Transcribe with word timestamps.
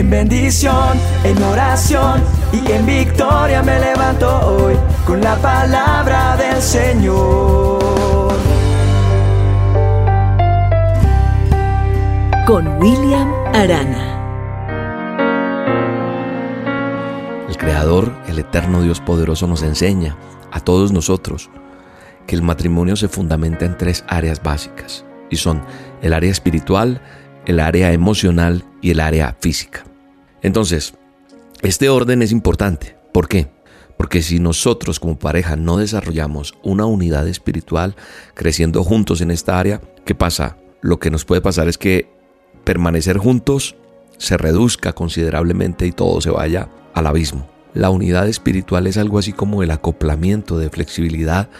En 0.00 0.08
bendición, 0.08 0.98
en 1.24 1.42
oración 1.42 2.22
y 2.54 2.72
en 2.72 2.86
victoria 2.86 3.62
me 3.62 3.78
levanto 3.78 4.34
hoy 4.46 4.74
con 5.06 5.20
la 5.20 5.36
palabra 5.36 6.38
del 6.38 6.62
Señor. 6.62 8.32
Con 12.46 12.66
William 12.78 13.30
Arana. 13.52 14.16
El 17.46 17.58
Creador, 17.58 18.10
el 18.26 18.38
Eterno 18.38 18.80
Dios 18.80 19.02
Poderoso 19.02 19.46
nos 19.46 19.62
enseña 19.62 20.16
a 20.50 20.60
todos 20.60 20.92
nosotros 20.92 21.50
que 22.26 22.36
el 22.36 22.40
matrimonio 22.40 22.96
se 22.96 23.08
fundamenta 23.08 23.66
en 23.66 23.76
tres 23.76 24.02
áreas 24.08 24.42
básicas 24.42 25.04
y 25.28 25.36
son 25.36 25.62
el 26.00 26.14
área 26.14 26.30
espiritual, 26.30 27.02
el 27.44 27.60
área 27.60 27.92
emocional 27.92 28.64
y 28.80 28.92
el 28.92 29.00
área 29.00 29.36
física. 29.38 29.84
Entonces, 30.42 30.94
este 31.62 31.88
orden 31.88 32.22
es 32.22 32.32
importante. 32.32 32.96
¿Por 33.12 33.28
qué? 33.28 33.48
Porque 33.96 34.22
si 34.22 34.38
nosotros 34.38 34.98
como 34.98 35.18
pareja 35.18 35.56
no 35.56 35.76
desarrollamos 35.76 36.54
una 36.62 36.86
unidad 36.86 37.28
espiritual 37.28 37.96
creciendo 38.34 38.82
juntos 38.82 39.20
en 39.20 39.30
esta 39.30 39.58
área, 39.58 39.82
¿qué 40.06 40.14
pasa? 40.14 40.56
Lo 40.80 40.98
que 40.98 41.10
nos 41.10 41.26
puede 41.26 41.42
pasar 41.42 41.68
es 41.68 41.76
que 41.76 42.08
permanecer 42.64 43.18
juntos 43.18 43.76
se 44.16 44.38
reduzca 44.38 44.94
considerablemente 44.94 45.86
y 45.86 45.92
todo 45.92 46.20
se 46.20 46.30
vaya 46.30 46.70
al 46.94 47.06
abismo. 47.06 47.48
La 47.74 47.90
unidad 47.90 48.26
espiritual 48.28 48.86
es 48.86 48.96
algo 48.96 49.18
así 49.18 49.32
como 49.32 49.62
el 49.62 49.70
acoplamiento 49.70 50.58
de 50.58 50.70
flexibilidad 50.70 51.50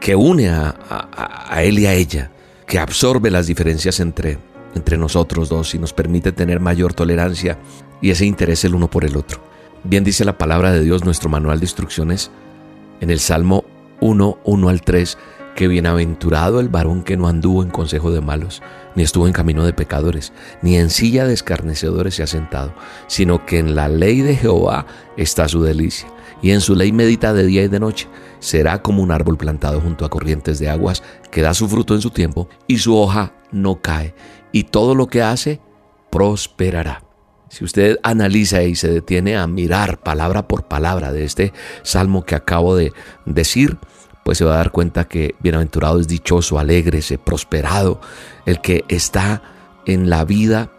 que 0.00 0.16
une 0.16 0.48
a, 0.48 1.60
él 1.62 1.78
y 1.78 1.86
a 1.86 1.94
ella, 1.94 2.30
que 2.66 2.78
absorbe 2.78 3.30
las 3.30 3.46
diferencias 3.46 4.00
entre 4.00 4.38
entre 4.76 4.98
nosotros 4.98 5.48
dos 5.48 5.74
y 5.74 5.78
nos 5.78 5.92
permite 5.92 6.32
tener 6.32 6.60
mayor 6.60 6.92
tolerancia 6.92 7.58
y 8.00 8.10
ese 8.10 8.26
interés 8.26 8.64
el 8.64 8.74
uno 8.74 8.88
por 8.88 9.04
el 9.04 9.16
otro. 9.16 9.40
Bien 9.84 10.04
dice 10.04 10.24
la 10.24 10.38
palabra 10.38 10.72
de 10.72 10.82
Dios, 10.82 11.04
nuestro 11.04 11.28
manual 11.28 11.60
de 11.60 11.66
instrucciones, 11.66 12.30
en 13.00 13.10
el 13.10 13.20
Salmo 13.20 13.64
1, 14.00 14.38
1 14.44 14.68
al 14.68 14.82
3, 14.82 15.18
que 15.54 15.68
bienaventurado 15.68 16.60
el 16.60 16.68
varón 16.68 17.02
que 17.02 17.16
no 17.16 17.28
anduvo 17.28 17.62
en 17.62 17.70
consejo 17.70 18.10
de 18.10 18.20
malos, 18.20 18.62
ni 18.94 19.02
estuvo 19.02 19.26
en 19.26 19.32
camino 19.32 19.64
de 19.64 19.72
pecadores, 19.72 20.32
ni 20.62 20.76
en 20.76 20.90
silla 20.90 21.26
de 21.26 21.34
escarnecedores 21.34 22.14
se 22.14 22.22
ha 22.22 22.26
sentado, 22.26 22.74
sino 23.06 23.46
que 23.46 23.58
en 23.58 23.74
la 23.74 23.88
ley 23.88 24.20
de 24.20 24.36
Jehová 24.36 24.86
está 25.16 25.48
su 25.48 25.62
delicia, 25.62 26.08
y 26.42 26.50
en 26.50 26.60
su 26.60 26.74
ley 26.74 26.92
medita 26.92 27.32
de 27.32 27.46
día 27.46 27.64
y 27.64 27.68
de 27.68 27.80
noche. 27.80 28.06
Será 28.38 28.82
como 28.82 29.02
un 29.02 29.10
árbol 29.10 29.38
plantado 29.38 29.80
junto 29.80 30.04
a 30.04 30.10
corrientes 30.10 30.58
de 30.58 30.68
aguas, 30.68 31.02
que 31.30 31.42
da 31.42 31.54
su 31.54 31.68
fruto 31.68 31.94
en 31.94 32.02
su 32.02 32.10
tiempo, 32.10 32.48
y 32.66 32.78
su 32.78 32.96
hoja 32.96 33.32
no 33.50 33.80
cae, 33.80 34.14
y 34.52 34.64
todo 34.64 34.94
lo 34.94 35.06
que 35.06 35.22
hace 35.22 35.60
prosperará. 36.10 37.05
Si 37.48 37.64
usted 37.64 37.98
analiza 38.02 38.62
y 38.62 38.74
se 38.74 38.88
detiene 38.88 39.36
a 39.36 39.46
mirar 39.46 39.98
palabra 39.98 40.48
por 40.48 40.64
palabra 40.64 41.12
de 41.12 41.24
este 41.24 41.52
salmo 41.82 42.24
que 42.24 42.34
acabo 42.34 42.76
de 42.76 42.92
decir, 43.24 43.78
pues 44.24 44.38
se 44.38 44.44
va 44.44 44.54
a 44.54 44.58
dar 44.58 44.72
cuenta 44.72 45.06
que 45.06 45.34
bienaventurado 45.38 46.00
es 46.00 46.08
dichoso, 46.08 46.58
alegre, 46.58 47.00
prosperado, 47.24 48.00
el 48.44 48.60
que 48.60 48.84
está 48.88 49.42
en 49.86 50.10
la 50.10 50.24
vida 50.24 50.70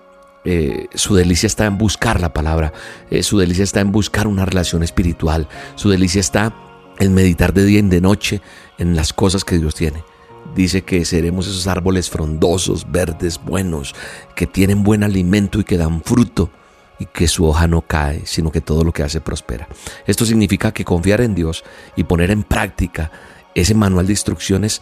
eh, 0.43 0.87
su 0.93 1.15
delicia 1.15 1.47
está 1.47 1.65
en 1.65 1.77
buscar 1.77 2.21
la 2.21 2.31
palabra, 2.31 2.71
eh, 3.11 3.21
su 3.21 3.37
delicia 3.37 3.65
está 3.65 3.81
en 3.81 3.91
buscar 3.91 4.27
una 4.27 4.45
relación 4.45 4.81
espiritual, 4.81 5.49
su 5.75 5.89
delicia 5.89 6.21
está 6.21 6.53
en 6.99 7.13
meditar 7.13 7.53
de 7.53 7.65
día 7.65 7.79
y 7.79 7.81
de 7.81 7.99
noche 7.99 8.41
en 8.77 8.95
las 8.95 9.11
cosas 9.11 9.43
que 9.43 9.57
Dios 9.57 9.75
tiene 9.75 10.03
dice 10.57 10.81
que 10.81 11.05
seremos 11.05 11.47
esos 11.47 11.67
árboles 11.67 12.09
frondosos, 12.09 12.91
verdes, 12.91 13.39
buenos, 13.43 13.93
que 14.35 14.47
tienen 14.47 14.83
buen 14.83 15.03
alimento 15.03 15.59
y 15.59 15.63
que 15.63 15.77
dan 15.77 16.01
fruto 16.01 16.49
y 16.99 17.05
que 17.05 17.27
su 17.27 17.45
hoja 17.45 17.67
no 17.67 17.83
cae, 17.83 18.25
sino 18.25 18.51
que 18.51 18.59
todo 18.59 18.83
lo 18.83 18.91
que 18.91 19.03
hace 19.03 19.21
prospera. 19.21 19.67
Esto 20.07 20.25
significa 20.25 20.73
que 20.73 20.83
confiar 20.83 21.21
en 21.21 21.35
Dios 21.35 21.63
y 21.95 22.05
poner 22.05 22.31
en 22.31 22.41
práctica 22.41 23.11
ese 23.53 23.75
manual 23.75 24.07
de 24.07 24.13
instrucciones 24.13 24.81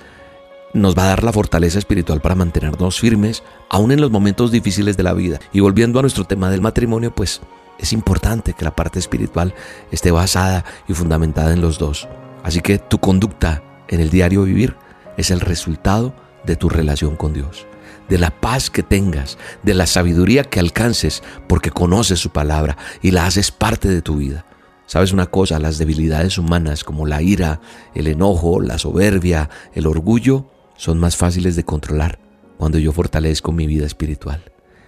nos 0.73 0.97
va 0.97 1.03
a 1.03 1.07
dar 1.07 1.23
la 1.23 1.33
fortaleza 1.33 1.77
espiritual 1.77 2.21
para 2.21 2.35
mantenernos 2.35 2.99
firmes, 2.99 3.43
aún 3.69 3.91
en 3.91 4.01
los 4.01 4.11
momentos 4.11 4.51
difíciles 4.51 4.95
de 4.97 5.03
la 5.03 5.13
vida. 5.13 5.39
Y 5.51 5.59
volviendo 5.59 5.99
a 5.99 6.03
nuestro 6.03 6.23
tema 6.23 6.49
del 6.49 6.61
matrimonio, 6.61 7.13
pues 7.13 7.41
es 7.79 7.91
importante 7.91 8.53
que 8.53 8.65
la 8.65 8.75
parte 8.75 8.99
espiritual 8.99 9.53
esté 9.91 10.11
basada 10.11 10.63
y 10.87 10.93
fundamentada 10.93 11.53
en 11.53 11.61
los 11.61 11.79
dos. 11.79 12.07
Así 12.43 12.61
que 12.61 12.77
tu 12.77 12.97
conducta 12.99 13.61
en 13.87 13.99
el 13.99 14.09
diario 14.09 14.43
vivir 14.43 14.75
es 15.17 15.31
el 15.31 15.39
resultado 15.39 16.13
de 16.45 16.55
tu 16.55 16.69
relación 16.69 17.15
con 17.15 17.33
Dios, 17.33 17.65
de 18.09 18.17
la 18.17 18.29
paz 18.29 18.69
que 18.69 18.83
tengas, 18.83 19.37
de 19.63 19.73
la 19.73 19.87
sabiduría 19.87 20.43
que 20.43 20.59
alcances 20.59 21.23
porque 21.47 21.71
conoces 21.71 22.19
su 22.19 22.29
palabra 22.29 22.77
y 23.01 23.11
la 23.11 23.25
haces 23.25 23.51
parte 23.51 23.87
de 23.89 24.01
tu 24.01 24.17
vida. 24.17 24.45
¿Sabes 24.87 25.11
una 25.11 25.25
cosa? 25.25 25.59
Las 25.59 25.79
debilidades 25.79 26.37
humanas 26.37 26.83
como 26.83 27.07
la 27.07 27.21
ira, 27.21 27.59
el 27.95 28.07
enojo, 28.07 28.61
la 28.61 28.77
soberbia, 28.77 29.49
el 29.73 29.87
orgullo, 29.87 30.51
son 30.77 30.99
más 30.99 31.17
fáciles 31.17 31.55
de 31.55 31.63
controlar 31.63 32.19
cuando 32.57 32.77
yo 32.77 32.91
fortalezco 32.91 33.51
mi 33.51 33.65
vida 33.65 33.85
espiritual. 33.85 34.43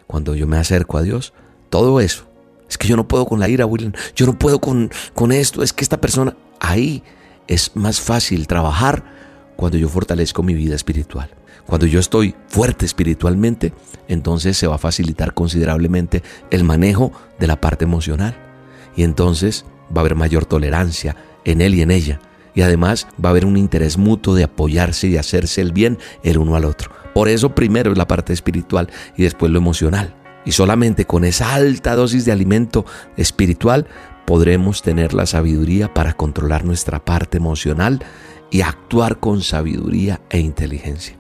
Cuando 0.05 0.35
yo 0.35 0.47
me 0.47 0.57
acerco 0.57 0.97
a 0.97 1.01
Dios, 1.01 1.33
todo 1.69 1.99
eso. 1.99 2.25
Es 2.69 2.77
que 2.77 2.87
yo 2.87 2.95
no 2.95 3.07
puedo 3.07 3.25
con 3.25 3.39
la 3.39 3.49
ira, 3.49 3.65
William. 3.65 3.93
Yo 4.15 4.25
no 4.25 4.37
puedo 4.37 4.59
con, 4.59 4.91
con 5.13 5.31
esto. 5.31 5.63
Es 5.63 5.73
que 5.73 5.83
esta 5.83 5.99
persona, 5.99 6.35
ahí 6.59 7.03
es 7.47 7.75
más 7.75 7.99
fácil 7.99 8.47
trabajar 8.47 9.16
cuando 9.57 9.77
yo 9.77 9.89
fortalezco 9.89 10.43
mi 10.43 10.53
vida 10.53 10.75
espiritual. 10.75 11.29
Cuando 11.65 11.85
yo 11.85 11.99
estoy 11.99 12.33
fuerte 12.47 12.85
espiritualmente, 12.85 13.73
entonces 14.07 14.55
se 14.55 14.67
va 14.67 14.75
a 14.75 14.79
facilitar 14.79 15.33
considerablemente 15.33 16.23
el 16.49 16.63
manejo 16.63 17.11
de 17.39 17.47
la 17.47 17.59
parte 17.59 17.83
emocional. 17.83 18.37
Y 18.95 19.03
entonces 19.03 19.65
va 19.95 19.97
a 19.97 19.99
haber 20.01 20.15
mayor 20.15 20.45
tolerancia 20.45 21.17
en 21.43 21.59
él 21.59 21.75
y 21.75 21.81
en 21.81 21.91
ella. 21.91 22.21
Y 22.55 22.61
además 22.61 23.07
va 23.23 23.29
a 23.29 23.31
haber 23.31 23.45
un 23.45 23.57
interés 23.57 23.97
mutuo 23.97 24.33
de 24.33 24.45
apoyarse 24.45 25.07
y 25.07 25.17
hacerse 25.17 25.59
el 25.61 25.73
bien 25.73 25.97
el 26.23 26.37
uno 26.37 26.55
al 26.55 26.65
otro. 26.65 26.91
Por 27.13 27.27
eso 27.27 27.53
primero 27.53 27.91
es 27.91 27.97
la 27.97 28.07
parte 28.07 28.31
espiritual 28.31 28.89
y 29.17 29.23
después 29.23 29.51
lo 29.51 29.57
emocional. 29.57 30.15
Y 30.45 30.53
solamente 30.53 31.05
con 31.05 31.25
esa 31.25 31.53
alta 31.53 31.95
dosis 31.95 32.23
de 32.23 32.31
alimento 32.31 32.85
espiritual 33.17 33.87
podremos 34.27 34.81
tener 34.81 35.13
la 35.13 35.25
sabiduría 35.25 35.93
para 35.93 36.11
controlar 36.11 36.65
nuestra 36.65 37.03
parte 37.05 37.37
emocional 37.37 38.03
y 38.51 38.59
actuar 38.59 39.21
con 39.21 39.41
sabiduría 39.41 40.19
e 40.29 40.39
inteligencia. 40.39 41.17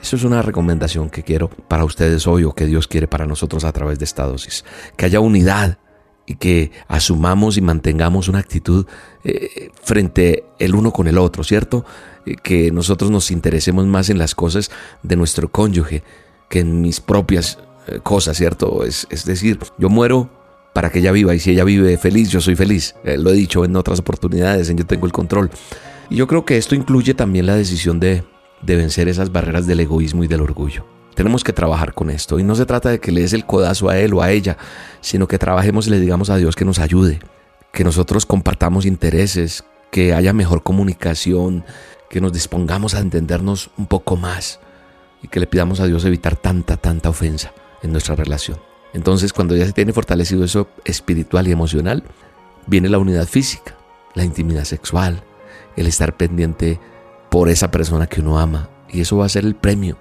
Eso 0.00 0.16
es 0.16 0.24
una 0.24 0.40
recomendación 0.40 1.10
que 1.10 1.22
quiero 1.22 1.50
para 1.50 1.84
ustedes 1.84 2.26
hoy 2.26 2.44
o 2.44 2.54
que 2.54 2.64
Dios 2.64 2.88
quiere 2.88 3.08
para 3.08 3.26
nosotros 3.26 3.64
a 3.64 3.72
través 3.72 3.98
de 3.98 4.06
esta 4.06 4.24
dosis. 4.24 4.64
Que 4.96 5.04
haya 5.04 5.20
unidad 5.20 5.78
y 6.24 6.36
que 6.36 6.72
asumamos 6.88 7.58
y 7.58 7.60
mantengamos 7.60 8.26
una 8.26 8.38
actitud 8.38 8.86
eh, 9.22 9.70
frente 9.82 10.46
el 10.58 10.74
uno 10.74 10.94
con 10.94 11.08
el 11.08 11.18
otro, 11.18 11.44
¿cierto? 11.44 11.84
Eh, 12.24 12.36
que 12.42 12.72
nosotros 12.72 13.10
nos 13.10 13.30
interesemos 13.30 13.84
más 13.84 14.08
en 14.08 14.16
las 14.16 14.34
cosas 14.34 14.70
de 15.02 15.16
nuestro 15.16 15.50
cónyuge 15.50 16.02
que 16.48 16.60
en 16.60 16.80
mis 16.80 17.00
propias 17.00 17.58
eh, 17.86 18.00
cosas, 18.02 18.38
¿cierto? 18.38 18.82
Es, 18.82 19.06
es, 19.10 19.26
decir, 19.26 19.58
yo 19.76 19.90
muero 19.90 20.30
para 20.76 20.90
que 20.90 20.98
ella 20.98 21.10
viva 21.10 21.34
y 21.34 21.40
si 21.40 21.52
ella 21.52 21.64
vive 21.64 21.96
feliz, 21.96 22.28
yo 22.28 22.42
soy 22.42 22.54
feliz. 22.54 22.94
lo 23.02 23.30
he 23.30 23.32
dicho 23.32 23.64
en 23.64 23.74
otras 23.76 24.00
oportunidades, 24.00 24.68
en 24.68 24.76
yo 24.76 24.84
tengo 24.84 25.06
el 25.06 25.12
control. 25.12 25.50
Y 26.10 26.16
yo 26.16 26.26
creo 26.26 26.44
que 26.44 26.58
esto 26.58 26.74
incluye 26.74 27.14
también 27.14 27.46
la 27.46 27.56
decisión 27.56 27.98
de, 27.98 28.24
vencer 28.60 29.08
esas 29.08 29.32
barreras 29.32 29.66
del 29.66 29.80
egoísmo 29.80 30.22
y 30.22 30.28
del 30.28 30.42
orgullo. 30.42 30.84
Tenemos 31.14 31.44
que 31.44 31.54
trabajar 31.54 31.94
con 31.94 32.10
esto 32.10 32.38
y 32.38 32.44
no 32.44 32.54
se 32.54 32.66
trata 32.66 32.90
de 32.90 33.00
que 33.00 33.10
le 33.10 33.22
des 33.22 33.32
el 33.32 33.46
codazo 33.46 33.88
a 33.88 33.96
él 33.96 34.12
o 34.12 34.20
a 34.20 34.30
ella, 34.30 34.58
sino 35.00 35.26
que 35.26 35.38
trabajemos 35.38 35.86
y 35.86 35.90
le 35.92 35.98
digamos 35.98 36.28
a 36.28 36.36
Dios 36.36 36.54
que 36.54 36.66
nos 36.66 36.78
ayude, 36.78 37.20
que 37.72 37.82
nosotros 37.82 38.26
compartamos 38.26 38.84
intereses, 38.84 39.64
que 39.90 40.12
haya 40.12 40.34
mejor 40.34 40.62
comunicación, 40.62 41.64
que 42.10 42.20
nos 42.20 42.34
dispongamos 42.34 42.94
a 42.94 42.98
entendernos 42.98 43.70
un 43.78 43.86
poco 43.86 44.16
más 44.16 44.60
y 45.22 45.28
que 45.28 45.40
le 45.40 45.46
pidamos 45.46 45.80
a 45.80 45.86
Dios 45.86 46.04
evitar 46.04 46.36
tanta, 46.36 46.76
tanta 46.76 47.08
ofensa 47.08 47.54
en 47.82 47.92
nuestra 47.92 48.14
relación. 48.14 48.58
Entonces, 48.96 49.34
cuando 49.34 49.54
ya 49.54 49.66
se 49.66 49.74
tiene 49.74 49.92
fortalecido 49.92 50.42
eso 50.42 50.70
espiritual 50.86 51.46
y 51.46 51.52
emocional, 51.52 52.02
viene 52.66 52.88
la 52.88 52.96
unidad 52.96 53.26
física, 53.26 53.76
la 54.14 54.24
intimidad 54.24 54.64
sexual, 54.64 55.22
el 55.76 55.86
estar 55.86 56.16
pendiente 56.16 56.80
por 57.28 57.50
esa 57.50 57.70
persona 57.70 58.06
que 58.06 58.22
uno 58.22 58.38
ama. 58.38 58.70
Y 58.88 59.02
eso 59.02 59.18
va 59.18 59.26
a 59.26 59.28
ser 59.28 59.44
el 59.44 59.54
premio 59.54 59.98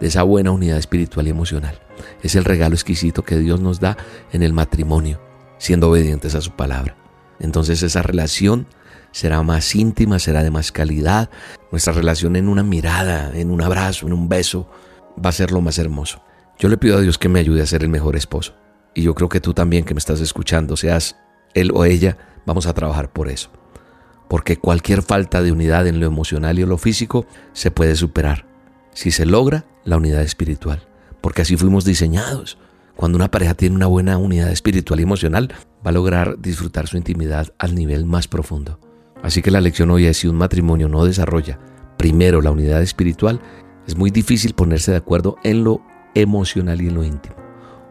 de 0.00 0.06
esa 0.06 0.22
buena 0.22 0.52
unidad 0.52 0.78
espiritual 0.78 1.26
y 1.26 1.30
emocional. 1.30 1.80
Es 2.22 2.36
el 2.36 2.44
regalo 2.44 2.76
exquisito 2.76 3.24
que 3.24 3.36
Dios 3.36 3.60
nos 3.60 3.80
da 3.80 3.96
en 4.30 4.44
el 4.44 4.52
matrimonio, 4.52 5.20
siendo 5.58 5.90
obedientes 5.90 6.36
a 6.36 6.40
su 6.40 6.52
palabra. 6.52 6.94
Entonces 7.40 7.82
esa 7.82 8.02
relación 8.02 8.68
será 9.10 9.42
más 9.42 9.74
íntima, 9.74 10.20
será 10.20 10.44
de 10.44 10.52
más 10.52 10.70
calidad. 10.70 11.30
Nuestra 11.72 11.94
relación 11.94 12.36
en 12.36 12.48
una 12.48 12.62
mirada, 12.62 13.32
en 13.34 13.50
un 13.50 13.60
abrazo, 13.60 14.06
en 14.06 14.12
un 14.12 14.28
beso, 14.28 14.70
va 15.18 15.30
a 15.30 15.32
ser 15.32 15.50
lo 15.50 15.60
más 15.60 15.80
hermoso. 15.80 16.20
Yo 16.58 16.68
le 16.68 16.76
pido 16.76 16.96
a 16.96 17.00
Dios 17.00 17.18
que 17.18 17.28
me 17.28 17.40
ayude 17.40 17.62
a 17.62 17.66
ser 17.66 17.82
el 17.82 17.88
mejor 17.88 18.16
esposo. 18.16 18.54
Y 18.94 19.02
yo 19.02 19.14
creo 19.14 19.28
que 19.28 19.40
tú 19.40 19.52
también 19.52 19.84
que 19.84 19.94
me 19.94 19.98
estás 19.98 20.20
escuchando, 20.20 20.76
seas 20.76 21.16
él 21.54 21.70
o 21.74 21.84
ella, 21.84 22.16
vamos 22.46 22.66
a 22.66 22.74
trabajar 22.74 23.12
por 23.12 23.28
eso 23.28 23.50
porque 24.28 24.56
cualquier 24.56 25.02
falta 25.02 25.42
de 25.42 25.52
unidad 25.52 25.86
en 25.86 26.00
lo 26.00 26.06
emocional 26.06 26.58
y 26.58 26.62
en 26.62 26.68
lo 26.68 26.78
físico 26.78 27.26
se 27.52 27.70
puede 27.70 27.96
superar 27.96 28.46
si 28.92 29.10
se 29.10 29.26
logra 29.26 29.66
la 29.84 29.98
unidad 29.98 30.22
espiritual, 30.22 30.86
porque 31.20 31.42
así 31.42 31.56
fuimos 31.56 31.84
diseñados, 31.84 32.58
Cuando 32.96 33.16
una 33.16 33.30
pareja 33.30 33.52
tiene 33.52 33.76
una 33.76 33.88
buena 33.88 34.16
unidad 34.16 34.50
espiritual 34.50 35.00
y 35.00 35.02
emocional, 35.02 35.52
va 35.86 35.90
a 35.90 35.92
lograr 35.92 36.40
disfrutar 36.40 36.86
su 36.86 36.96
intimidad 36.96 37.52
al 37.58 37.74
nivel 37.74 38.06
más 38.06 38.26
profundo. 38.26 38.80
Así 39.22 39.42
que 39.42 39.50
la 39.50 39.60
lección 39.60 39.90
hoy 39.90 40.06
es 40.06 40.16
si 40.16 40.28
un 40.28 40.36
matrimonio 40.36 40.88
no 40.88 41.04
desarrolla 41.04 41.58
primero 41.98 42.40
la 42.40 42.50
unidad 42.50 42.80
espiritual, 42.80 43.42
es 43.86 43.96
muy 43.96 44.10
difícil 44.10 44.54
ponerse 44.54 44.92
de 44.92 44.96
acuerdo 44.96 45.36
en 45.44 45.62
lo 45.62 45.82
emocional 46.20 46.80
y 46.80 46.88
en 46.88 46.94
lo 46.94 47.04
íntimo. 47.04 47.36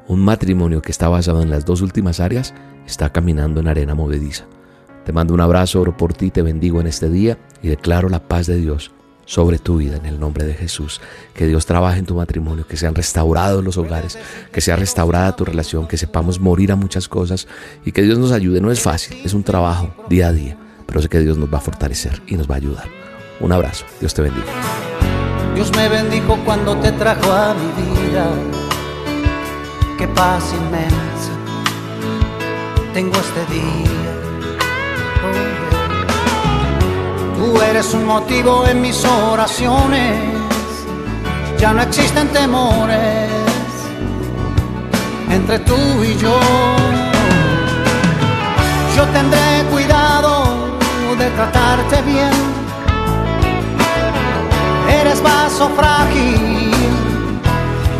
Un 0.07 0.23
matrimonio 0.23 0.81
que 0.81 0.91
está 0.91 1.07
basado 1.09 1.41
en 1.41 1.49
las 1.49 1.65
dos 1.65 1.81
últimas 1.81 2.19
áreas 2.19 2.53
está 2.85 3.11
caminando 3.11 3.59
en 3.59 3.67
arena 3.67 3.95
movediza. 3.95 4.45
Te 5.05 5.13
mando 5.13 5.33
un 5.33 5.41
abrazo, 5.41 5.81
oro 5.81 5.95
por 5.95 6.13
ti, 6.13 6.31
te 6.31 6.41
bendigo 6.41 6.81
en 6.81 6.87
este 6.87 7.09
día 7.09 7.37
y 7.61 7.69
declaro 7.69 8.09
la 8.09 8.27
paz 8.27 8.47
de 8.47 8.57
Dios 8.57 8.91
sobre 9.25 9.57
tu 9.57 9.77
vida 9.77 9.97
en 9.97 10.05
el 10.05 10.19
nombre 10.19 10.45
de 10.45 10.53
Jesús. 10.53 11.01
Que 11.33 11.47
Dios 11.47 11.65
trabaje 11.65 11.99
en 11.99 12.05
tu 12.05 12.15
matrimonio, 12.15 12.67
que 12.67 12.77
sean 12.77 12.95
restaurados 12.95 13.63
los 13.63 13.77
hogares, 13.77 14.17
que 14.51 14.61
sea 14.61 14.75
restaurada 14.75 15.35
tu 15.35 15.45
relación, 15.45 15.87
que 15.87 15.97
sepamos 15.97 16.39
morir 16.39 16.71
a 16.71 16.75
muchas 16.75 17.07
cosas 17.07 17.47
y 17.83 17.91
que 17.91 18.01
Dios 18.01 18.17
nos 18.17 18.31
ayude. 18.31 18.61
No 18.61 18.71
es 18.71 18.81
fácil, 18.81 19.17
es 19.23 19.33
un 19.33 19.43
trabajo 19.43 19.93
día 20.09 20.27
a 20.27 20.33
día, 20.33 20.57
pero 20.85 21.01
sé 21.01 21.09
que 21.09 21.19
Dios 21.19 21.37
nos 21.37 21.53
va 21.53 21.59
a 21.59 21.61
fortalecer 21.61 22.21
y 22.27 22.35
nos 22.35 22.49
va 22.49 22.55
a 22.55 22.57
ayudar. 22.57 22.87
Un 23.39 23.51
abrazo, 23.51 23.85
Dios 23.99 24.13
te 24.13 24.21
bendiga. 24.21 24.45
Dios 25.55 25.71
me 25.75 25.87
bendijo 25.87 26.37
cuando 26.45 26.77
te 26.77 26.91
trajo 26.91 27.31
a 27.31 27.53
mi 27.53 27.81
vida. 27.81 27.94
Qué 29.97 30.07
paz 30.07 30.53
inmensa 30.53 31.33
tengo 32.93 33.13
este 33.17 33.45
día. 33.53 33.91
Oh, 35.25 35.43
Tú 37.37 37.61
eres 37.61 37.93
un 37.93 38.05
motivo 38.05 38.65
en 38.67 38.81
mis 38.81 39.03
oraciones. 39.03 40.15
Ya 41.59 41.73
no 41.73 41.81
existen 41.81 42.29
temores 42.29 43.29
entre 45.29 45.59
tú 45.59 45.75
y 46.01 46.15
yo. 46.15 46.39
Yo 48.95 49.03
tendré 49.07 49.65
cuidado 49.71 50.77
de 51.19 51.29
tratarte 51.31 52.01
bien 52.03 52.55
eres 54.89 55.21
vaso 55.21 55.69
frágil, 55.69 56.54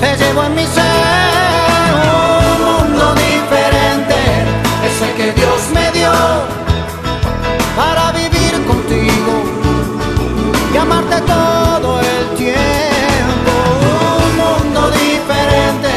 te 0.05 0.17
llevo 0.17 0.43
en 0.43 0.55
mi 0.55 0.65
ser. 0.65 0.83
Un 2.51 2.57
mundo 2.69 3.05
diferente 3.15 4.17
es 4.87 4.95
el 5.05 5.11
que 5.19 5.27
Dios 5.39 5.59
me 5.77 5.85
dio 5.97 6.11
para 7.75 8.11
vivir 8.11 8.53
contigo 8.71 9.33
y 10.73 10.77
amarte 10.77 11.17
todo 11.21 11.99
el 11.99 12.23
tiempo. 12.43 13.53
Un 14.25 14.31
mundo 14.43 14.81
diferente 14.91 15.91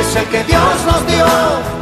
es 0.00 0.16
el 0.16 0.26
que 0.32 0.44
Dios 0.44 0.74
nos 0.86 1.06
dio 1.12 1.81